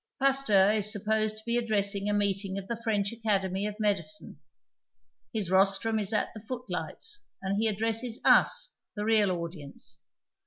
[0.19, 4.39] Pasteur is supposed to be addressing a meeting of the French Academy of Medicine.
[5.31, 10.01] His rostrum is at the footlights, and he addresses us, the real audience.